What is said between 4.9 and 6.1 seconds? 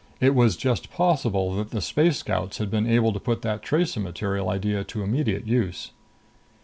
immediate use.